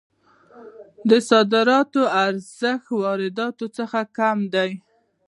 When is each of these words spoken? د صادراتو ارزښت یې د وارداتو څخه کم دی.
د 1.09 1.11
صادراتو 1.29 2.01
ارزښت 2.25 2.87
یې 2.91 2.97
د 3.01 3.01
وارداتو 3.03 3.65
څخه 3.77 3.99
کم 4.17 4.37
دی. 4.53 4.71